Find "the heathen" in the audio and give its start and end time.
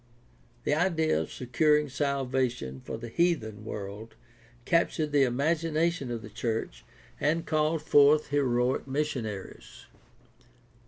2.97-3.63